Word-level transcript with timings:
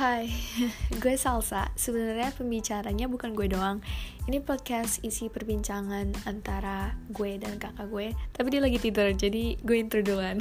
Hai, 0.00 0.32
gue 1.04 1.12
Salsa. 1.20 1.68
Sebenarnya 1.76 2.32
pembicaranya 2.32 3.04
bukan 3.04 3.36
gue 3.36 3.52
doang. 3.52 3.84
Ini 4.24 4.40
podcast 4.40 5.04
isi 5.04 5.28
perbincangan 5.28 6.24
antara 6.24 6.96
gue 7.12 7.36
dan 7.36 7.60
kakak 7.60 7.84
gue. 7.92 8.16
Tapi 8.32 8.48
dia 8.48 8.64
lagi 8.64 8.80
tidur, 8.80 9.12
jadi 9.12 9.60
gue 9.60 9.76
intro 9.76 10.00
duluan. 10.00 10.40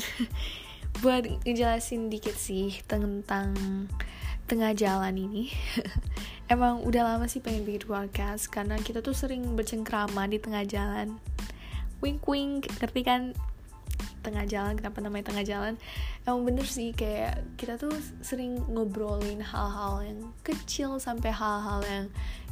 Buat 1.03 1.43
ngejelasin 1.43 2.07
dikit 2.07 2.39
sih 2.39 2.79
tentang 2.87 3.51
tengah 4.47 4.71
jalan 4.71 5.19
ini. 5.19 5.51
Emang 6.55 6.79
udah 6.87 7.03
lama 7.03 7.27
sih 7.27 7.43
pengen 7.43 7.67
bikin 7.67 7.83
podcast 7.83 8.47
karena 8.47 8.79
kita 8.79 9.03
tuh 9.03 9.11
sering 9.11 9.59
bercengkrama 9.59 10.23
di 10.31 10.39
tengah 10.39 10.63
jalan. 10.63 11.19
Wink 11.99 12.23
wink, 12.31 12.71
ngerti 12.79 13.03
kan? 13.03 13.35
Tengah 14.29 14.45
jalan 14.45 14.73
kenapa 14.77 14.97
namanya 15.01 15.25
tengah 15.33 15.45
jalan. 15.45 15.73
Emang 16.23 16.45
bener 16.45 16.65
sih 16.69 16.93
kayak 16.93 17.41
kita 17.57 17.81
tuh 17.81 17.91
sering 18.21 18.61
ngobrolin 18.69 19.41
hal-hal 19.41 20.05
yang 20.05 20.19
kecil 20.45 21.01
sampai 21.01 21.33
hal-hal 21.33 21.81
yang 21.89 22.05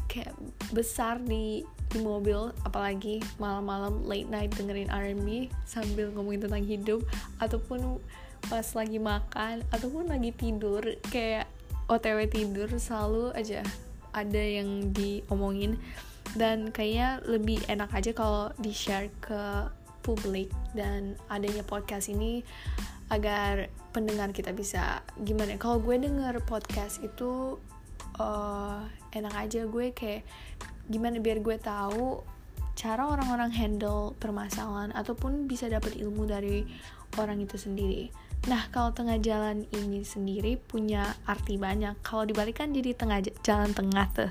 kayak 0.09 0.33
besar 0.73 1.21
di 1.21 1.61
di 1.93 1.99
mobil. 2.01 2.51
Apalagi 2.65 3.23
malam-malam 3.37 4.03
late 4.03 4.27
night 4.27 4.51
dengerin 4.55 4.91
R&B 4.91 5.47
sambil 5.63 6.11
ngomongin 6.11 6.49
tentang 6.49 6.63
hidup. 6.65 6.99
Ataupun 7.39 8.01
pas 8.47 8.65
lagi 8.75 8.99
makan 8.99 9.63
ataupun 9.71 10.09
lagi 10.09 10.33
tidur. 10.33 10.81
Kayak 11.13 11.47
OTW 11.87 12.27
tidur 12.27 12.67
selalu 12.75 13.31
aja 13.37 13.63
ada 14.11 14.43
yang 14.43 14.91
diomongin. 14.91 15.79
Dan 16.35 16.75
kayaknya 16.75 17.23
lebih 17.23 17.63
enak 17.71 17.89
aja 17.95 18.11
kalau 18.11 18.51
di 18.59 18.75
share 18.75 19.07
ke 19.23 19.71
publik 20.07 20.47
dan 20.71 21.19
adanya 21.27 21.67
podcast 21.67 22.07
ini 22.07 22.47
agar 23.11 23.67
pendengar 23.91 24.31
kita 24.31 24.55
bisa 24.55 25.03
gimana 25.27 25.59
kalau 25.59 25.83
gue 25.83 25.99
denger 25.99 26.39
podcast 26.47 27.03
itu 27.03 27.59
uh, 28.15 28.87
enak 29.11 29.35
aja 29.35 29.67
gue 29.67 29.91
kayak 29.91 30.23
gimana 30.87 31.19
biar 31.19 31.43
gue 31.43 31.59
tahu 31.59 32.23
cara 32.79 33.03
orang-orang 33.03 33.51
handle 33.51 34.15
permasalahan 34.15 34.95
ataupun 34.95 35.51
bisa 35.51 35.67
dapat 35.67 35.99
ilmu 35.99 36.29
dari 36.29 36.61
orang 37.17 37.41
itu 37.41 37.57
sendiri. 37.57 38.13
Nah, 38.45 38.69
kalau 38.69 38.93
tengah 38.93 39.17
jalan 39.17 39.65
ini 39.73 40.05
sendiri 40.05 40.61
punya 40.61 41.17
arti 41.25 41.57
banyak. 41.57 41.97
Kalau 42.05 42.29
dibalikan 42.29 42.69
jadi 42.69 42.93
tengah 42.93 43.25
jalan 43.41 43.73
tengah 43.73 44.07
tuh 44.13 44.29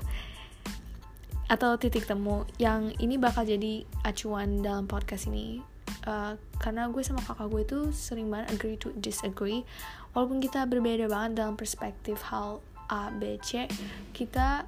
atau 1.47 1.79
titik 1.79 2.03
temu 2.03 2.43
yang 2.59 2.91
ini 2.99 3.15
bakal 3.15 3.47
jadi 3.47 3.87
acuan 4.03 4.59
dalam 4.59 4.83
podcast 4.83 5.31
ini 5.31 5.63
uh, 6.07 6.39
karena 6.57 6.87
gue 6.87 7.03
sama 7.03 7.19
kakak 7.21 7.51
gue 7.51 7.63
tuh 7.67 7.83
sering 7.91 8.31
banget 8.31 8.55
agree 8.55 8.79
to 8.79 8.95
disagree 8.97 9.67
walaupun 10.15 10.39
kita 10.39 10.63
berbeda 10.65 11.11
banget 11.11 11.43
dalam 11.43 11.59
perspektif 11.59 12.23
hal 12.31 12.63
A 12.87 13.11
B 13.11 13.35
C 13.43 13.67
kita 14.15 14.63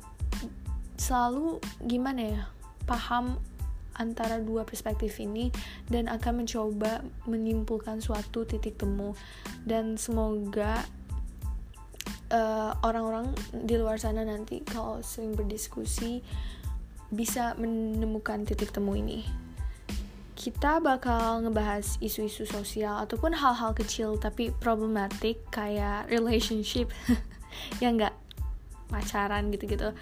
selalu 0.99 1.63
gimana 1.87 2.21
ya 2.21 2.43
paham 2.83 3.39
antara 3.99 4.39
dua 4.39 4.63
perspektif 4.63 5.19
ini 5.19 5.51
dan 5.91 6.07
akan 6.07 6.43
mencoba 6.43 7.03
menyimpulkan 7.27 7.99
suatu 7.99 8.47
titik 8.47 8.79
temu 8.79 9.11
dan 9.67 9.99
semoga 9.99 10.83
eh, 12.31 12.71
orang-orang 12.79 13.31
uh, 13.31 13.63
di 13.63 13.75
luar 13.75 13.99
sana 13.99 14.23
nanti 14.23 14.63
kalau 14.63 15.03
sering 15.03 15.35
berdiskusi 15.35 16.23
bisa 17.11 17.59
menemukan 17.59 18.47
titik 18.47 18.71
temu 18.71 18.95
ini 18.95 19.48
kita 20.39 20.79
bakal 20.79 21.43
ngebahas 21.43 21.99
isu-isu 21.99 22.47
sosial 22.47 23.03
ataupun 23.03 23.35
hal-hal 23.35 23.75
kecil 23.75 24.15
tapi 24.15 24.55
problematik 24.55 25.43
kayak 25.51 26.07
relationship. 26.07 26.87
Yang 27.83 27.93
nggak? 28.07 28.15
Pacaran 28.87 29.51
gitu-gitu. 29.51 29.91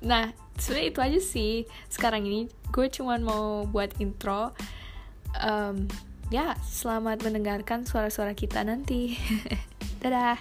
Nah 0.00 0.32
sebenarnya 0.56 0.88
itu 0.88 1.00
aja 1.04 1.20
sih. 1.20 1.52
Sekarang 1.92 2.24
ini 2.24 2.48
gue 2.72 2.88
cuman 2.88 3.20
mau 3.20 3.68
buat 3.68 3.92
intro. 4.00 4.56
Um, 5.36 5.88
ya 6.32 6.56
selamat 6.64 7.20
mendengarkan 7.20 7.84
suara-suara 7.84 8.32
kita 8.32 8.64
nanti. 8.64 9.20
Dadah. 10.00 10.40